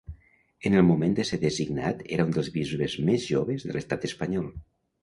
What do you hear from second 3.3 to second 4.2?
joves de l'Estat